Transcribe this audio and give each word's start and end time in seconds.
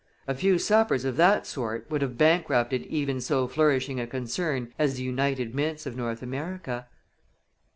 A 0.27 0.33
few 0.33 0.57
suppers 0.57 1.05
of 1.05 1.15
that 1.17 1.45
sort 1.45 1.87
would 1.91 2.01
have 2.01 2.17
bankrupted 2.17 2.87
even 2.87 3.21
so 3.21 3.47
flourishing 3.47 3.99
a 3.99 4.07
concern 4.07 4.73
as 4.79 4.95
the 4.95 5.03
United 5.03 5.53
Mints 5.53 5.85
of 5.85 5.95
North 5.95 6.23
America. 6.23 6.87